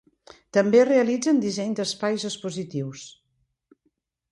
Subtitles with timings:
[0.57, 3.07] També realitzen disseny d'espais expositius.